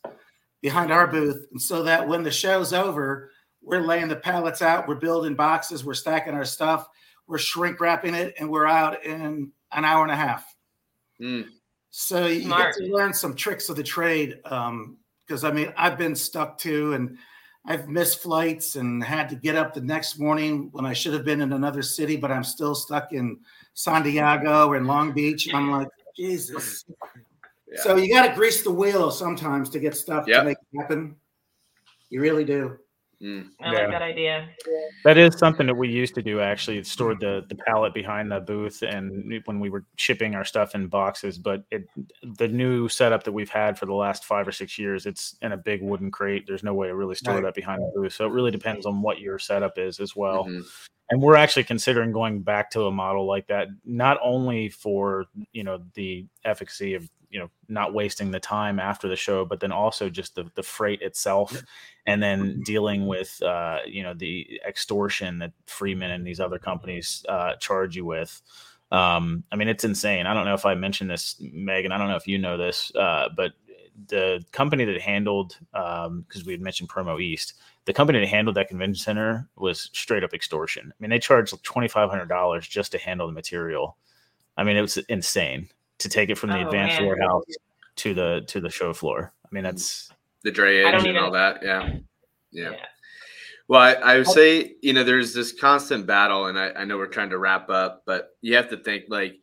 [0.61, 1.45] behind our booth.
[1.51, 3.29] And so that when the show's over,
[3.63, 6.87] we're laying the pallets out, we're building boxes, we're stacking our stuff,
[7.27, 10.53] we're shrink wrapping it, and we're out in an hour and a half.
[11.21, 11.45] Mm.
[11.89, 12.75] So you Smart.
[12.75, 14.39] get to learn some tricks of the trade.
[14.43, 17.17] Because I mean, I've been stuck too, and
[17.65, 21.23] I've missed flights and had to get up the next morning when I should have
[21.23, 23.39] been in another city, but I'm still stuck in
[23.73, 25.47] San Diego or in Long Beach.
[25.53, 26.83] I'm like, Jesus.
[27.71, 27.81] Yeah.
[27.81, 30.41] So you got to grease the wheel sometimes to get stuff Yep.
[30.41, 31.15] to make it happen.
[32.09, 32.77] You really do.
[33.23, 33.49] Mm.
[33.61, 33.79] I Yeah.
[33.79, 34.49] like that idea.
[35.05, 36.41] That is something that we used to do.
[36.41, 40.43] Actually, It stored the the pallet behind the booth, and when we were shipping our
[40.43, 41.37] stuff in boxes.
[41.37, 41.87] But it,
[42.37, 45.53] the new setup that we've had for the last five or six years, it's in
[45.53, 46.45] a big wooden crate.
[46.45, 47.43] There's no way to really store Right.
[47.43, 48.11] that behind the booth.
[48.13, 50.45] So it really depends on what your setup is as well.
[50.45, 50.63] Mhm.
[51.09, 55.61] and we're actually considering going back to a model like that not only for you
[55.63, 59.71] know the efficacy of you know not wasting the time after the show but then
[59.71, 61.63] also just the, the freight itself
[62.05, 67.25] and then dealing with uh, you know the extortion that freeman and these other companies
[67.27, 68.41] uh, charge you with.
[68.91, 70.27] Um, i mean it's insane.
[70.27, 72.93] I don't know if i mentioned this megan i don't know if you know this
[72.95, 73.53] uh, but
[74.07, 77.53] the company that handled because we had mentioned promo east
[77.85, 80.93] the company that handled that convention center was straight up extortion.
[80.93, 83.97] I mean, they charged twenty five hundred dollars just to handle the material.
[84.55, 85.67] I mean, it was insane
[85.99, 87.07] to take it from the Oh, advanced man.
[87.07, 87.43] warehouse
[87.97, 89.31] to the to the show floor.
[89.45, 90.09] I mean, that's
[90.43, 91.61] the dray I edge don't and even- all that.
[91.63, 91.89] Yeah.
[92.51, 92.71] Yeah.
[92.71, 92.85] Yeah.
[93.69, 96.97] Well, I, I would say, you know, there's this constant battle, and I, I know
[96.97, 99.35] we're trying to wrap up, but you have to think like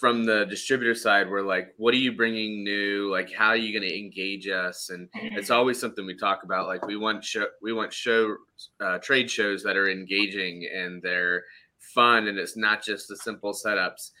[0.00, 3.10] from the distributor side, we're like, what are you bringing new?
[3.12, 4.88] Like, how are you going to engage us?
[4.88, 6.66] And it's always something we talk about.
[6.66, 8.34] Like, we want show, we want show,
[8.80, 11.44] uh, trade shows that are engaging and they're
[11.78, 14.12] fun, and it's not just the simple setups.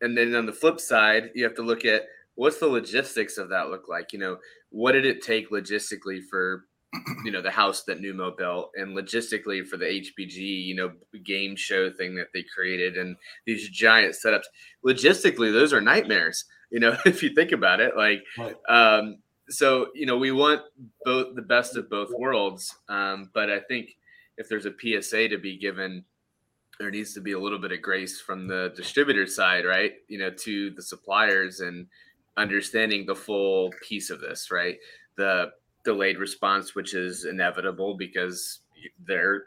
[0.00, 2.02] And then on the flip side, you have to look at
[2.34, 4.12] what's the logistics of that look like.
[4.12, 4.36] You know,
[4.70, 6.64] what did it take logistically for
[7.24, 10.92] you know the house that Numo built and logistically for the HBG you know
[11.24, 14.44] game show thing that they created and these giant setups
[14.86, 18.56] logistically those are nightmares you know if you think about it like Right.
[18.68, 19.18] um
[19.50, 20.62] so you know we want
[21.04, 23.90] both the best of both worlds um but I think
[24.38, 26.04] if there's a PSA to be given
[26.78, 30.18] there needs to be a little bit of grace from the distributor side right you
[30.18, 31.86] know to the suppliers and
[32.36, 34.76] understanding the full piece of this right
[35.16, 35.50] the
[35.86, 38.60] delayed response, which is inevitable because
[39.06, 39.44] they're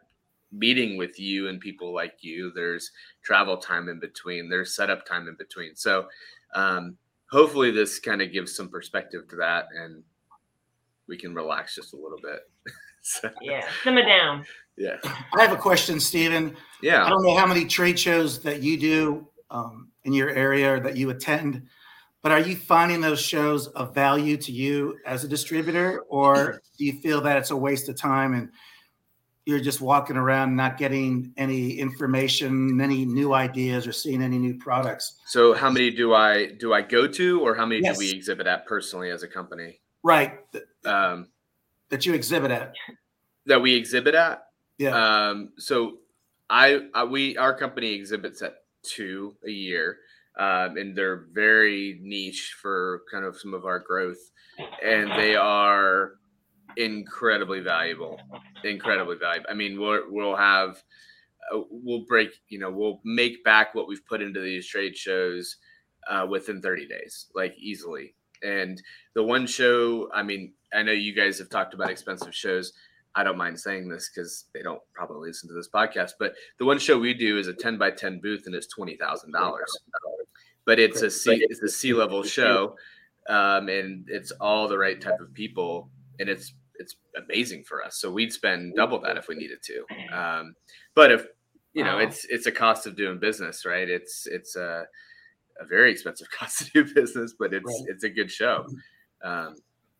[0.51, 2.51] meeting with you and people like you.
[2.55, 5.75] There's travel time in between, there's setup time in between.
[5.75, 6.07] So,
[6.55, 6.97] um,
[7.29, 10.01] hopefully, this kind of gives some perspective to that and
[11.07, 12.49] we can relax just a little bit.
[13.01, 13.67] so, Yeah.
[13.83, 14.45] Simmer down.
[14.79, 14.95] Yeah.
[15.37, 16.55] I have a question, Stephen.
[16.81, 17.05] Yeah.
[17.05, 20.79] I don't know how many trade shows that you do um, in your area or
[20.79, 21.67] that you attend,
[22.23, 26.85] but are you finding those shows of value to you as a distributor, or do
[26.85, 28.49] you feel that it's a waste of time and
[29.45, 34.55] you're just walking around not getting any information, any new ideas, or seeing any new
[34.57, 35.17] products?
[35.27, 37.97] So, how many do I do I go to, or how many Yes.
[37.97, 39.79] do we exhibit at personally as a company?
[40.03, 40.39] Right,
[40.85, 41.27] Um,
[41.89, 42.75] that you exhibit at.
[43.47, 44.43] that we exhibit at.
[44.79, 45.27] Yeah.
[45.29, 45.97] Um, so
[46.49, 49.97] I, I we our company exhibits at two a year,
[50.37, 54.31] um, and they're very niche for kind of some of our growth,
[54.83, 56.13] and they are
[56.77, 58.19] incredibly valuable,
[58.63, 59.49] incredibly valuable.
[59.49, 60.81] I mean, we'll we'll have
[61.53, 65.57] uh, we'll break, you know, we'll make back what we've put into these trade shows
[66.09, 68.15] uh, within 30 days, like easily.
[68.43, 68.81] And
[69.15, 72.73] the one show, I mean, I know you guys have talked about expensive shows.
[73.15, 76.65] I don't mind saying this because they don't probably listen to this podcast, but the
[76.65, 78.97] one show we do is a 10 by 10 booth and it's $20,000.
[80.65, 82.75] But it's a C, it's a C level show.
[83.27, 87.97] Um, and it's all the right type of people and it's it's amazing for us.
[87.97, 89.85] So we'd spend double that if we needed to.
[90.15, 90.55] Um,
[90.95, 91.27] but if
[91.73, 92.01] you know, wow.
[92.01, 93.87] it's it's a cost of doing business, right?
[93.87, 94.85] It's it's a,
[95.59, 97.89] a very expensive cost to do business, but it's right.
[97.89, 98.65] it's a good show.
[99.23, 99.55] Um,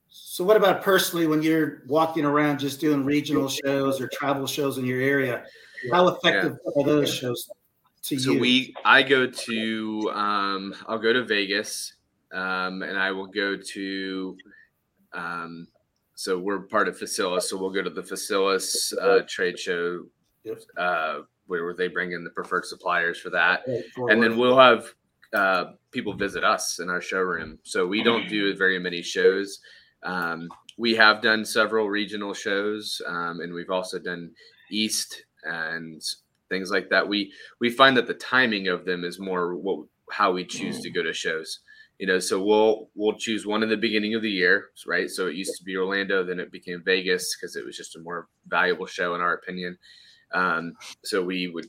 [0.09, 4.77] so what about personally when you're walking around just doing regional shows or travel shows
[4.77, 5.45] in your area?
[5.91, 6.81] How effective yeah.
[6.81, 7.49] are those shows
[8.03, 8.37] to so you?
[8.37, 11.93] So we I go to um, I'll go to Vegas
[12.31, 14.37] um, and I will go to
[15.13, 15.67] um,
[16.15, 20.03] so we're part of Facilis, so we'll go to the Facilis uh, trade show
[20.77, 24.93] uh, where they bring in the preferred suppliers for that, and then we'll have
[25.33, 27.57] uh, people visit us in our showroom.
[27.63, 29.59] So we don't do very many shows.
[30.03, 34.31] Um, we have done several regional shows, um, and we've also done
[34.71, 36.01] East and
[36.49, 37.07] things like that.
[37.07, 40.89] We we find that the timing of them is more what how we choose to
[40.89, 41.59] go to shows.
[41.99, 45.09] You know so we'll we'll choose one in the beginning of the year right?
[45.09, 47.99] So it used to be orlando then it became vegas because it was just a
[47.99, 49.77] more valuable show in our opinion.
[50.33, 51.67] Um, so we would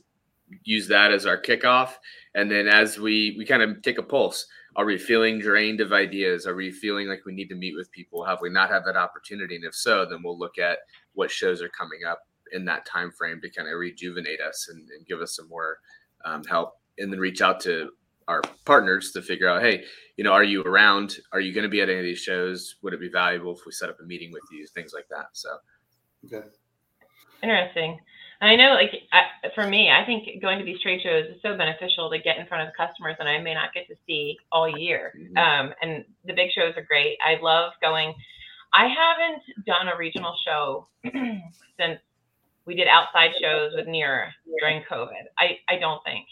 [0.63, 1.91] use that as our kickoff.
[2.35, 5.93] And then as we we kind of take a pulse are we feeling drained of
[5.93, 8.83] ideas are we feeling like we need to meet with people have we not had
[8.85, 10.79] that opportunity and if so then we'll look at
[11.13, 14.87] what shows are coming up in that time frame to kind of rejuvenate us and,
[14.89, 15.77] and give us some more
[16.25, 17.89] um, help and then reach out to
[18.27, 19.83] our partners to figure out, hey,
[20.17, 21.17] you know, are you around?
[21.33, 22.75] Are you going to be at any of these shows?
[22.81, 24.65] Would it be valuable if we set up a meeting with you?
[24.67, 25.27] Things like that.
[25.33, 25.49] So,
[26.25, 26.47] okay.
[27.43, 27.99] Interesting.
[28.41, 31.55] I know, like I, for me, I think going to these trade shows is so
[31.55, 34.67] beneficial to get in front of customers that I may not get to see all
[34.67, 35.13] year.
[35.15, 35.37] Mm-hmm.
[35.37, 37.17] Um, and the big shows are great.
[37.23, 38.15] I love going.
[38.73, 41.99] I haven't done a regional show since
[42.65, 45.29] we did outside shows with NERA during COVID.
[45.37, 46.25] I, I don't think.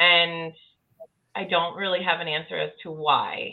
[0.00, 0.52] And
[1.36, 3.52] I don't really have an answer as to why.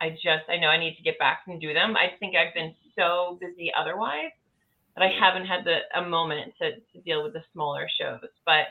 [0.00, 1.96] I just I know I need to get back and do them.
[1.96, 4.30] I think I've been so busy otherwise
[4.96, 8.20] that I haven't had the a moment to, to deal with the smaller shows.
[8.46, 8.66] But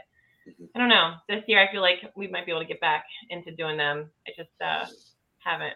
[0.47, 0.65] mm-hmm.
[0.75, 1.13] I don't know.
[1.27, 4.09] This year I feel like we might be able to get back into doing them.
[4.27, 4.85] I just uh,
[5.39, 5.75] haven't.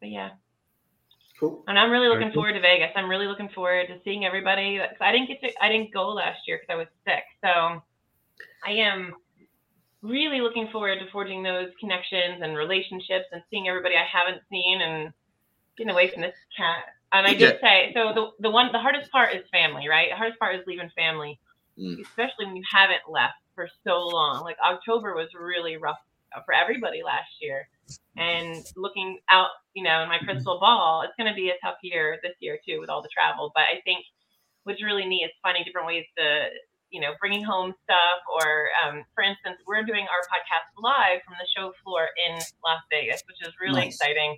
[0.00, 0.30] But yeah.
[1.38, 1.64] Cool.
[1.68, 2.90] And I'm really looking forward to Vegas.
[2.94, 4.78] I'm really looking forward to seeing everybody.
[5.00, 7.24] I didn't get to I didn't go last year because I was sick.
[7.42, 7.82] So
[8.66, 9.14] I am
[10.02, 14.82] really looking forward to forging those connections and relationships and seeing everybody I haven't seen
[14.82, 15.12] and
[15.78, 16.84] getting away from this cat.
[17.12, 20.08] And I did say, so the, the one, the hardest part is family, right?
[20.10, 21.40] The hardest part is leaving family,
[21.78, 22.00] mm.
[22.00, 24.42] especially when you haven't left for so long.
[24.42, 25.98] Like October was really rough
[26.44, 27.68] for everybody last year.
[28.16, 31.78] And looking out, you know, in my crystal ball, it's going to be a tough
[31.82, 33.50] year this year too with all the travel.
[33.54, 34.04] But I think
[34.62, 36.48] what's really neat is finding different ways to
[36.90, 41.38] you know, bringing home stuff, or um, for instance, we're doing our podcast live from
[41.38, 42.34] the show floor in
[42.66, 43.94] Las Vegas, which is really nice.
[43.94, 44.36] exciting.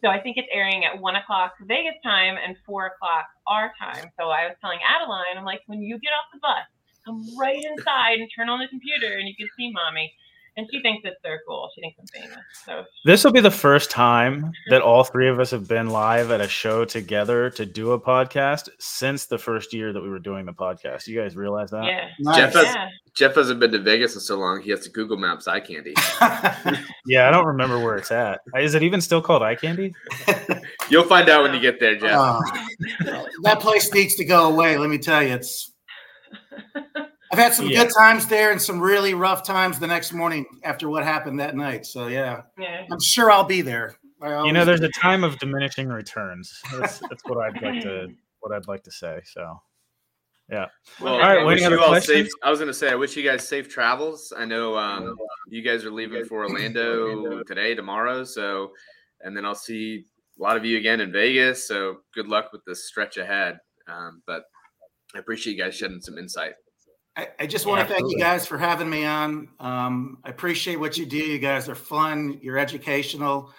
[0.00, 4.10] So I think it's airing at one o'clock Vegas time and four o'clock our time.
[4.18, 6.64] So I was telling Adeline, I'm like, when you get off the bus,
[7.04, 10.12] come right inside and turn on the computer, and you can see mommy
[10.56, 11.70] and she thinks it's so cool.
[11.74, 12.38] She thinks I'm famous.
[12.66, 16.30] So this will be the first time that all three of us have been live
[16.30, 20.18] at a show together to do a podcast since the first year that we were
[20.18, 21.06] doing the podcast.
[21.06, 21.84] You guys realize that?
[21.84, 22.08] Yeah.
[22.20, 22.36] Nice.
[22.36, 22.88] Jeff, has, yeah.
[23.14, 24.60] Jeff hasn't been to Vegas in so long.
[24.60, 25.94] He has to Google Maps eye candy.
[27.06, 28.40] yeah, I don't remember where it's at.
[28.58, 29.94] Is it even still called eye candy?
[30.90, 32.12] You'll find out when you get there, Jeff.
[32.12, 32.40] Uh,
[33.42, 34.76] that place needs to go away.
[34.76, 35.72] Let me tell you, it's
[37.32, 37.84] I've had some yeah.
[37.84, 41.56] good times there and some really rough times the next morning after what happened that
[41.56, 41.86] night.
[41.86, 42.84] So yeah, yeah.
[42.90, 43.96] I'm sure I'll be there.
[44.22, 46.60] You know, there's a time of diminishing returns.
[46.78, 48.08] That's, that's what I'd like to
[48.40, 49.20] what I'd like to say.
[49.24, 49.60] So.
[50.50, 50.66] Yeah.
[51.00, 51.46] Well, all right.
[51.46, 52.28] Waiting you all safe.
[52.42, 54.32] I was going to say, I wish you guys safe travels.
[54.36, 55.16] I know um,
[55.48, 58.22] you guys are leaving for Orlando today, tomorrow.
[58.24, 58.72] So,
[59.22, 60.04] and then I'll see
[60.38, 61.66] a lot of you again in Vegas.
[61.66, 63.58] So, good luck with this stretch ahead.
[63.88, 64.42] Um, but
[65.14, 66.52] I appreciate you guys shedding some insight.
[67.16, 69.48] I, I just want to thank you guys for having me on.
[69.60, 71.18] Um, I appreciate what you do.
[71.18, 72.38] You guys are fun.
[72.42, 73.52] You're educational.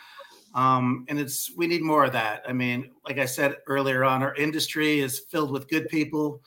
[0.56, 2.43] Um, and it's we need more of that.
[2.47, 6.41] I mean, like I said earlier on, our industry is filled with good people,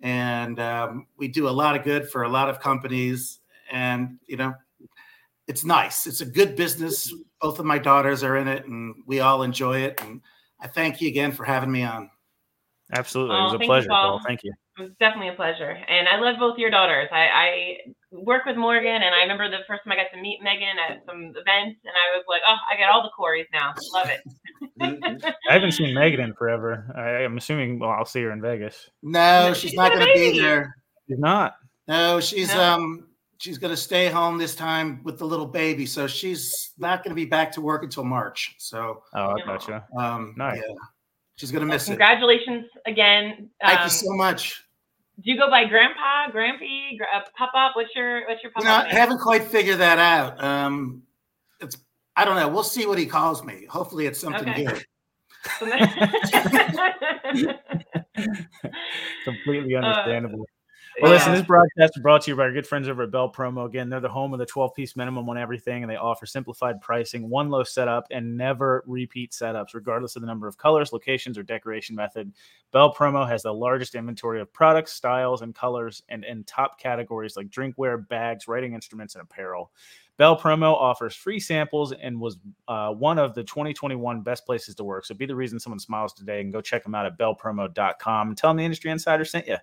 [0.00, 3.38] and um, we do a lot of good for a lot of companies.
[3.70, 4.54] And you know,
[5.46, 6.06] it's nice.
[6.06, 7.12] It's a good business.
[7.40, 10.00] Both of my daughters are in it, and we all enjoy it.
[10.02, 10.20] And
[10.60, 12.10] I thank you again for having me on.
[12.92, 14.18] Absolutely, it was a pleasure, you, Paul.
[14.18, 14.22] Paul.
[14.26, 14.52] Thank you.
[14.78, 17.08] It was definitely a pleasure, and I love both your daughters.
[17.10, 17.76] I, I
[18.12, 21.02] work with Morgan, and I remember the first time I got to meet Megan at
[21.06, 23.72] some events, and I was like, "Oh, I got all the Corys now.
[23.94, 26.92] Love it." I haven't seen Megan in forever.
[26.94, 27.78] I, am assuming.
[27.78, 28.90] Well, I'll see her in Vegas.
[29.02, 30.76] No, she's, she's not going to be there.
[31.08, 31.54] She's not.
[31.88, 32.62] No, she's no.
[32.62, 33.08] um
[33.38, 37.12] she's going to stay home this time with the little baby, so she's not going
[37.12, 38.56] to be back to work until March.
[38.58, 39.02] So.
[39.14, 39.86] Oh, I gotcha.
[39.98, 40.58] Um, nice.
[40.58, 40.74] Yeah.
[41.36, 42.84] She's gonna miss well, congratulations it.
[42.86, 43.50] Congratulations again.
[43.62, 44.62] Thank um, you so much.
[45.16, 47.72] Do you go by Grandpa, Grampy, uh, Pop Up?
[47.74, 48.86] What's your What's your Pop Up?
[48.86, 50.42] I haven't quite figured that out.
[50.42, 51.02] Um,
[51.60, 51.78] it's
[52.16, 52.48] I don't know.
[52.48, 53.66] We'll see what he calls me.
[53.70, 54.64] Hopefully, it's something okay.
[54.64, 54.84] good.
[59.24, 60.46] Completely uh, understandable.
[61.00, 61.18] Well, yeah.
[61.18, 63.66] listen, this broadcast is brought to you by our good friends over at Bel Promo.
[63.66, 66.80] Again, they're the home of the 12 piece minimum on everything, and they offer simplified
[66.80, 71.36] pricing, one low setup, and never repeat setups, regardless of the number of colors, locations,
[71.36, 72.32] or decoration method.
[72.72, 77.36] Bel Promo has the largest inventory of products, styles, and colors, and in top categories
[77.36, 79.72] like drinkware, bags, writing instruments, and apparel.
[80.18, 82.38] Bel Promo offers free samples and was
[82.68, 85.04] uh, one of the 2021 best places to work.
[85.04, 88.36] So be the reason someone smiles today and go check them out at belpromo.com and
[88.36, 89.56] tell them the Industry Insider sent you.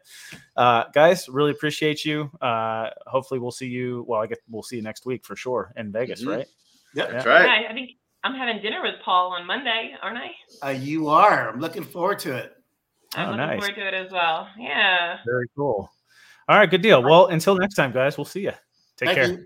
[0.56, 2.30] Uh, guys, really appreciate you.
[2.42, 4.06] Uh, hopefully we'll see you.
[4.08, 6.30] Well, I guess we'll see you next week for sure in Vegas, mm-hmm.
[6.30, 6.48] right?
[6.94, 7.62] Yeah, that's right.
[7.62, 7.92] Yeah, I think
[8.24, 10.68] I'm having dinner with Paul on Monday, aren't I?
[10.68, 11.50] Uh, you are.
[11.50, 12.54] I'm looking forward to it.
[13.16, 13.60] I'm oh, looking nice.
[13.60, 14.48] forward to it as well.
[14.58, 15.18] Yeah.
[15.26, 15.92] Very cool.
[16.48, 17.02] All right, good deal.
[17.02, 18.52] Well, until next time, guys, we'll see you.
[18.98, 19.28] Take Thank care.
[19.28, 19.46] You.